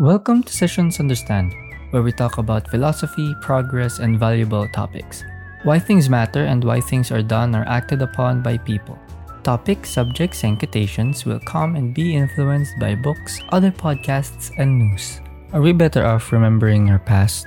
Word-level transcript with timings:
Welcome 0.00 0.42
to 0.44 0.52
Sessions 0.54 0.98
Understand, 0.98 1.52
where 1.90 2.00
we 2.00 2.10
talk 2.10 2.38
about 2.38 2.70
philosophy, 2.70 3.34
progress, 3.42 3.98
and 3.98 4.18
valuable 4.18 4.66
topics. 4.68 5.24
Why 5.62 5.78
things 5.78 6.08
matter 6.08 6.46
and 6.46 6.64
why 6.64 6.80
things 6.80 7.12
are 7.12 7.20
done 7.20 7.54
or 7.54 7.68
acted 7.68 8.00
upon 8.00 8.40
by 8.40 8.56
people. 8.56 8.98
Topics, 9.42 9.90
subjects, 9.90 10.42
and 10.42 10.58
quotations 10.58 11.26
will 11.26 11.38
come 11.40 11.76
and 11.76 11.92
be 11.92 12.16
influenced 12.16 12.78
by 12.80 12.94
books, 12.94 13.40
other 13.50 13.70
podcasts, 13.70 14.50
and 14.56 14.78
news. 14.78 15.20
Are 15.52 15.60
we 15.60 15.72
better 15.72 16.06
off 16.06 16.32
remembering 16.32 16.88
our 16.88 16.98
past 16.98 17.46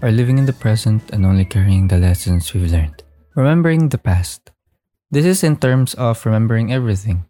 or 0.00 0.10
living 0.10 0.38
in 0.38 0.46
the 0.46 0.54
present 0.54 1.10
and 1.10 1.26
only 1.26 1.44
carrying 1.44 1.86
the 1.86 1.98
lessons 1.98 2.54
we've 2.54 2.72
learned? 2.72 3.02
Remembering 3.36 3.90
the 3.90 3.98
past. 3.98 4.50
This 5.10 5.26
is 5.26 5.44
in 5.44 5.58
terms 5.58 5.92
of 5.92 6.24
remembering 6.24 6.72
everything 6.72 7.26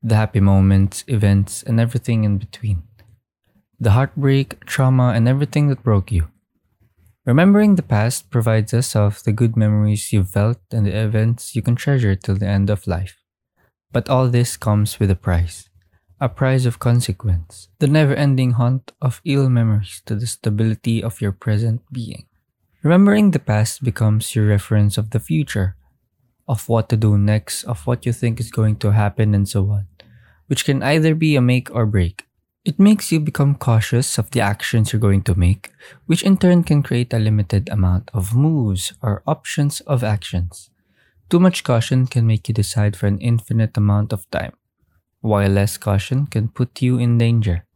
the 0.00 0.14
happy 0.14 0.40
moments, 0.40 1.02
events, 1.08 1.64
and 1.64 1.80
everything 1.80 2.22
in 2.22 2.38
between 2.38 2.82
the 3.82 3.90
heartbreak, 3.90 4.64
trauma, 4.64 5.08
and 5.08 5.26
everything 5.26 5.66
that 5.66 5.82
broke 5.82 6.12
you. 6.12 6.28
Remembering 7.26 7.74
the 7.74 7.82
past 7.82 8.30
provides 8.30 8.72
us 8.72 8.94
of 8.94 9.24
the 9.24 9.32
good 9.32 9.56
memories 9.56 10.12
you've 10.12 10.30
felt 10.30 10.60
and 10.70 10.86
the 10.86 10.96
events 10.96 11.56
you 11.56 11.62
can 11.62 11.74
treasure 11.74 12.14
till 12.14 12.36
the 12.36 12.46
end 12.46 12.70
of 12.70 12.86
life. 12.86 13.16
But 13.90 14.08
all 14.08 14.28
this 14.28 14.56
comes 14.56 15.00
with 15.00 15.10
a 15.10 15.16
price. 15.16 15.68
A 16.20 16.28
price 16.28 16.64
of 16.64 16.78
consequence, 16.78 17.70
the 17.80 17.88
never 17.88 18.14
ending 18.14 18.52
haunt 18.52 18.92
of 19.02 19.20
ill 19.24 19.48
memories 19.48 20.00
to 20.06 20.14
the 20.14 20.28
stability 20.28 21.02
of 21.02 21.20
your 21.20 21.32
present 21.32 21.82
being. 21.90 22.26
Remembering 22.84 23.32
the 23.32 23.40
past 23.40 23.82
becomes 23.82 24.36
your 24.36 24.46
reference 24.46 24.96
of 24.96 25.10
the 25.10 25.18
future, 25.18 25.74
of 26.46 26.68
what 26.68 26.88
to 26.90 26.96
do 26.96 27.18
next, 27.18 27.64
of 27.64 27.84
what 27.84 28.06
you 28.06 28.12
think 28.12 28.38
is 28.38 28.52
going 28.52 28.76
to 28.76 28.92
happen, 28.92 29.34
and 29.34 29.48
so 29.48 29.68
on, 29.70 29.88
which 30.46 30.64
can 30.64 30.84
either 30.84 31.16
be 31.16 31.34
a 31.34 31.40
make 31.40 31.68
or 31.74 31.84
break. 31.84 32.26
It 32.64 32.78
makes 32.78 33.10
you 33.10 33.18
become 33.18 33.56
cautious 33.56 34.18
of 34.18 34.30
the 34.30 34.40
actions 34.40 34.92
you're 34.92 35.00
going 35.00 35.22
to 35.22 35.34
make, 35.34 35.72
which 36.06 36.22
in 36.22 36.36
turn 36.36 36.62
can 36.62 36.80
create 36.84 37.12
a 37.12 37.18
limited 37.18 37.68
amount 37.68 38.08
of 38.14 38.36
moves 38.36 38.92
or 39.02 39.24
options 39.26 39.80
of 39.80 40.04
actions. 40.04 40.70
Too 41.28 41.40
much 41.40 41.64
caution 41.64 42.06
can 42.06 42.24
make 42.24 42.46
you 42.46 42.54
decide 42.54 42.94
for 42.94 43.08
an 43.08 43.18
infinite 43.18 43.76
amount 43.76 44.12
of 44.12 44.30
time, 44.30 44.52
while 45.22 45.50
less 45.50 45.76
caution 45.76 46.26
can 46.26 46.48
put 46.48 46.80
you 46.80 46.98
in 46.98 47.18
danger. 47.18 47.66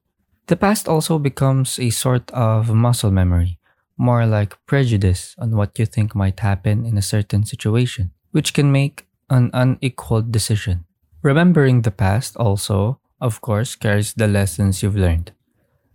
The 0.46 0.56
past 0.56 0.86
also 0.86 1.18
becomes 1.18 1.80
a 1.80 1.90
sort 1.90 2.30
of 2.30 2.72
muscle 2.72 3.10
memory, 3.10 3.58
more 3.98 4.24
like 4.24 4.54
prejudice 4.66 5.34
on 5.36 5.56
what 5.56 5.76
you 5.80 5.86
think 5.86 6.14
might 6.14 6.38
happen 6.38 6.86
in 6.86 6.96
a 6.96 7.02
certain 7.02 7.44
situation, 7.44 8.12
which 8.30 8.54
can 8.54 8.70
make 8.70 9.08
an 9.30 9.50
unequal 9.52 10.22
decision. 10.22 10.84
Remembering 11.22 11.82
the 11.82 11.90
past 11.90 12.36
also 12.36 13.00
of 13.20 13.40
course, 13.40 13.74
carries 13.74 14.14
the 14.14 14.28
lessons 14.28 14.82
you've 14.82 14.96
learned. 14.96 15.32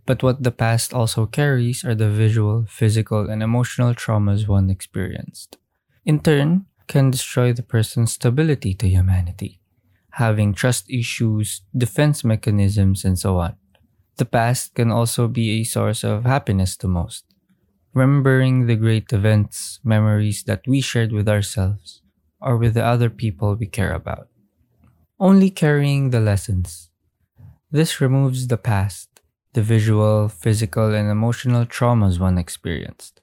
But 0.05 0.23
what 0.23 0.44
the 0.44 0.52
past 0.52 0.94
also 0.94 1.25
carries 1.25 1.86
are 1.86 1.95
the 1.95 2.09
visual, 2.09 2.66
physical, 2.67 3.30
and 3.30 3.41
emotional 3.41 3.94
traumas 3.94 4.47
one 4.47 4.69
experienced. 4.69 5.58
In 6.05 6.19
turn, 6.19 6.66
can 6.88 7.09
destroy 7.09 7.53
the 7.53 7.63
person's 7.63 8.11
stability 8.13 8.73
to 8.75 8.88
humanity, 8.88 9.61
having 10.19 10.53
trust 10.53 10.89
issues, 10.89 11.61
defense 11.75 12.23
mechanisms, 12.23 13.05
and 13.05 13.17
so 13.17 13.38
on. 13.38 13.56
The 14.17 14.25
past 14.25 14.75
can 14.75 14.91
also 14.91 15.28
be 15.28 15.61
a 15.61 15.63
source 15.63 16.03
of 16.03 16.25
happiness 16.25 16.75
to 16.78 16.88
most. 16.88 17.23
Remembering 17.94 18.67
the 18.67 18.75
great 18.75 19.13
events, 19.13 19.80
memories 19.83 20.44
that 20.44 20.67
we 20.67 20.81
shared 20.81 21.13
with 21.13 21.30
ourselves 21.30 22.02
or 22.41 22.58
with 22.58 22.73
the 22.73 22.83
other 22.83 23.09
people 23.09 23.56
we 23.56 23.67
care 23.67 23.94
about. 23.94 24.28
Only 25.19 25.50
carrying 25.50 26.09
the 26.09 26.19
lessons, 26.19 26.91
this 27.72 28.02
removes 28.02 28.47
the 28.47 28.58
past, 28.58 29.22
the 29.53 29.61
visual, 29.61 30.27
physical, 30.27 30.94
and 30.94 31.09
emotional 31.09 31.66
traumas 31.66 32.19
one 32.19 32.38
experienced, 32.38 33.22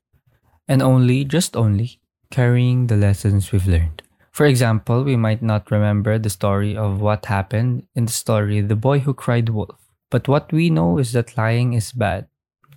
and 0.67 0.83
only, 0.83 1.25
just 1.25 1.55
only, 1.57 2.01
carrying 2.31 2.87
the 2.87 2.97
lessons 2.97 3.53
we've 3.53 3.67
learned. 3.67 4.03
For 4.33 4.47
example, 4.47 5.05
we 5.05 5.17
might 5.17 5.43
not 5.43 5.71
remember 5.71 6.19
the 6.19 6.31
story 6.31 6.77
of 6.77 7.01
what 7.01 7.27
happened 7.27 7.87
in 7.95 8.07
the 8.07 8.13
story 8.13 8.61
The 8.61 8.77
Boy 8.77 9.01
Who 9.01 9.13
Cried 9.13 9.51
Wolf, 9.51 9.77
but 10.11 10.29
what 10.29 10.53
we 10.53 10.71
know 10.71 10.99
is 10.99 11.13
that 11.13 11.37
lying 11.37 11.75
is 11.75 11.93
bad. 11.93 12.29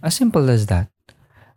As 0.04 0.16
simple 0.16 0.50
as 0.50 0.66
that. 0.66 0.90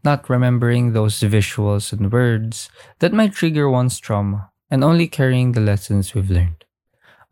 Not 0.05 0.29
remembering 0.29 0.93
those 0.93 1.19
visuals 1.21 1.93
and 1.93 2.13
words 2.13 2.69
that 2.99 3.15
might 3.15 3.33
trigger 3.33 3.71
one's 3.71 3.99
trauma, 3.99 4.51
and 4.71 4.85
only 4.85 5.09
carrying 5.09 5.53
the 5.53 5.61
lessons 5.61 6.15
we've 6.15 6.31
learned. 6.31 6.65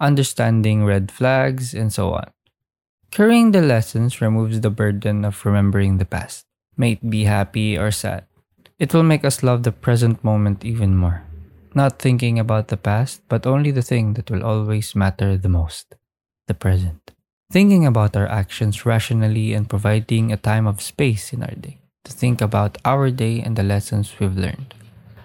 Understanding 0.01 0.85
red 0.85 1.13
flags 1.13 1.75
and 1.75 1.93
so 1.93 2.15
on. 2.15 2.33
Carrying 3.13 3.53
the 3.53 3.61
lessons 3.61 4.23
removes 4.23 4.63
the 4.63 4.71
burden 4.73 5.23
of 5.27 5.45
remembering 5.45 5.99
the 5.99 6.09
past, 6.09 6.47
may 6.79 6.93
it 6.93 7.11
be 7.11 7.25
happy 7.25 7.77
or 7.77 7.93
sad. 7.93 8.25
It 8.79 8.95
will 8.95 9.03
make 9.03 9.23
us 9.23 9.43
love 9.43 9.65
the 9.65 9.71
present 9.71 10.25
moment 10.25 10.65
even 10.65 10.97
more. 10.97 11.23
Not 11.75 12.01
thinking 12.01 12.39
about 12.39 12.69
the 12.69 12.81
past, 12.81 13.21
but 13.29 13.47
only 13.47 13.71
the 13.71 13.85
thing 13.85 14.15
that 14.15 14.31
will 14.31 14.43
always 14.43 14.97
matter 14.97 15.37
the 15.37 15.53
most 15.53 15.95
the 16.49 16.55
present. 16.55 17.13
Thinking 17.53 17.85
about 17.85 18.17
our 18.17 18.27
actions 18.27 18.87
rationally 18.87 19.53
and 19.53 19.69
providing 19.69 20.33
a 20.33 20.41
time 20.41 20.67
of 20.67 20.81
space 20.81 21.35
in 21.35 21.43
our 21.43 21.55
day 21.55 21.85
to 22.05 22.13
think 22.13 22.41
about 22.41 22.79
our 22.83 23.11
day 23.11 23.45
and 23.45 23.57
the 23.57 23.63
lessons 23.63 24.17
we've 24.19 24.41
learned. 24.41 24.73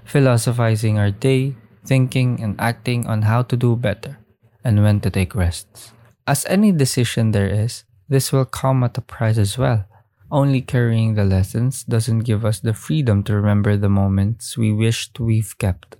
Philosophizing 0.04 1.00
our 1.00 1.12
day, 1.12 1.56
thinking 1.86 2.44
and 2.44 2.60
acting 2.60 3.08
on 3.08 3.24
how 3.24 3.44
to 3.44 3.56
do 3.56 3.78
better 3.78 4.20
and 4.62 4.84
when 4.84 5.00
to 5.00 5.10
take 5.10 5.34
rests. 5.34 5.96
As 6.28 6.46
any 6.50 6.74
decision 6.74 7.32
there 7.32 7.48
is, 7.48 7.86
this 8.10 8.34
will 8.34 8.44
come 8.44 8.84
at 8.84 8.98
a 8.98 9.02
price 9.02 9.38
as 9.38 9.58
well. 9.58 9.86
Only 10.30 10.60
carrying 10.60 11.16
the 11.16 11.24
lessons 11.24 11.86
doesn't 11.86 12.28
give 12.28 12.44
us 12.44 12.60
the 12.60 12.74
freedom 12.74 13.24
to 13.24 13.36
remember 13.36 13.78
the 13.78 13.88
moments 13.88 14.58
we 14.58 14.74
wished 14.74 15.22
we've 15.22 15.58
kept. 15.58 15.96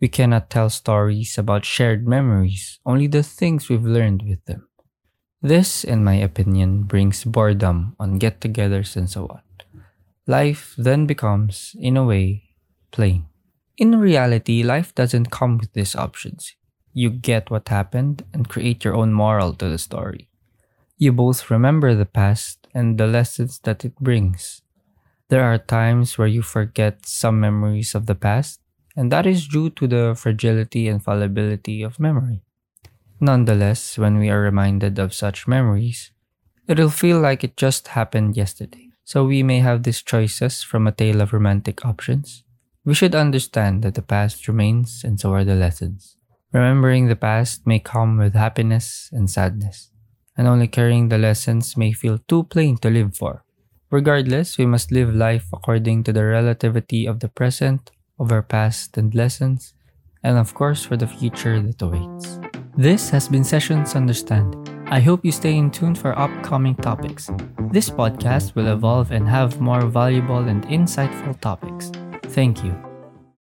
We 0.00 0.08
cannot 0.08 0.48
tell 0.48 0.70
stories 0.70 1.36
about 1.36 1.66
shared 1.66 2.08
memories, 2.08 2.80
only 2.86 3.06
the 3.06 3.22
things 3.22 3.68
we've 3.68 3.84
learned 3.84 4.22
with 4.22 4.42
them. 4.46 4.66
This, 5.42 5.84
in 5.84 6.02
my 6.02 6.14
opinion, 6.14 6.84
brings 6.84 7.24
boredom 7.24 7.96
on 8.00 8.16
get 8.16 8.40
togethers 8.40 8.96
and 8.96 9.10
so 9.10 9.26
on. 9.28 9.42
Life 10.26 10.74
then 10.78 11.04
becomes, 11.04 11.76
in 11.78 11.98
a 11.98 12.04
way, 12.04 12.44
plain. 12.92 13.26
In 13.76 14.00
reality, 14.00 14.62
life 14.62 14.94
doesn't 14.94 15.30
come 15.30 15.58
with 15.58 15.74
these 15.74 15.94
options 15.94 16.56
you 16.96 17.10
get 17.10 17.50
what 17.50 17.68
happened 17.68 18.24
and 18.32 18.48
create 18.48 18.82
your 18.82 18.94
own 18.94 19.12
moral 19.12 19.52
to 19.52 19.68
the 19.68 19.76
story. 19.76 20.30
You 20.96 21.12
both 21.12 21.50
remember 21.50 21.94
the 21.94 22.06
past 22.06 22.68
and 22.72 22.96
the 22.96 23.06
lessons 23.06 23.60
that 23.64 23.84
it 23.84 23.94
brings. 24.00 24.62
There 25.28 25.44
are 25.44 25.58
times 25.58 26.16
where 26.16 26.26
you 26.26 26.40
forget 26.40 27.04
some 27.04 27.38
memories 27.38 27.94
of 27.94 28.06
the 28.06 28.14
past, 28.14 28.60
and 28.96 29.12
that 29.12 29.26
is 29.26 29.46
due 29.46 29.68
to 29.76 29.86
the 29.86 30.14
fragility 30.16 30.88
and 30.88 31.04
fallibility 31.04 31.82
of 31.82 32.00
memory. 32.00 32.40
Nonetheless, 33.20 33.98
when 33.98 34.16
we 34.16 34.30
are 34.30 34.40
reminded 34.40 34.98
of 34.98 35.12
such 35.12 35.46
memories, 35.46 36.12
it'll 36.66 36.88
feel 36.88 37.20
like 37.20 37.44
it 37.44 37.58
just 37.58 37.88
happened 37.88 38.38
yesterday. 38.38 38.88
So 39.04 39.26
we 39.26 39.42
may 39.42 39.60
have 39.60 39.82
these 39.82 40.00
choices 40.00 40.62
from 40.62 40.86
a 40.86 40.92
tale 40.92 41.20
of 41.20 41.34
romantic 41.34 41.84
options. 41.84 42.42
We 42.86 42.94
should 42.94 43.14
understand 43.14 43.82
that 43.82 43.96
the 43.96 44.02
past 44.02 44.48
remains 44.48 45.04
and 45.04 45.20
so 45.20 45.34
are 45.34 45.44
the 45.44 45.54
lessons. 45.54 46.15
Remembering 46.52 47.08
the 47.08 47.16
past 47.16 47.66
may 47.66 47.78
come 47.78 48.18
with 48.18 48.34
happiness 48.34 49.10
and 49.12 49.28
sadness, 49.28 49.90
and 50.36 50.46
only 50.46 50.68
carrying 50.68 51.08
the 51.08 51.18
lessons 51.18 51.76
may 51.76 51.92
feel 51.92 52.18
too 52.28 52.44
plain 52.44 52.76
to 52.78 52.90
live 52.90 53.16
for. 53.16 53.44
Regardless, 53.90 54.58
we 54.58 54.66
must 54.66 54.92
live 54.92 55.14
life 55.14 55.46
according 55.52 56.04
to 56.04 56.12
the 56.12 56.24
relativity 56.24 57.06
of 57.06 57.20
the 57.20 57.28
present, 57.28 57.90
of 58.18 58.32
our 58.32 58.42
past 58.42 58.96
and 58.96 59.14
lessons, 59.14 59.74
and 60.22 60.38
of 60.38 60.54
course 60.54 60.84
for 60.84 60.96
the 60.96 61.06
future 61.06 61.60
that 61.60 61.82
awaits. 61.82 62.38
This 62.76 63.10
has 63.10 63.28
been 63.28 63.44
Sessions 63.44 63.94
Understand. 63.94 64.54
I 64.88 65.00
hope 65.00 65.24
you 65.24 65.32
stay 65.32 65.56
in 65.56 65.70
tune 65.70 65.94
for 65.94 66.18
upcoming 66.18 66.76
topics. 66.76 67.30
This 67.72 67.90
podcast 67.90 68.54
will 68.54 68.68
evolve 68.68 69.10
and 69.10 69.28
have 69.28 69.60
more 69.60 69.86
valuable 69.86 70.38
and 70.38 70.64
insightful 70.66 71.40
topics. 71.40 71.90
Thank 72.30 72.62
you. 72.62 72.95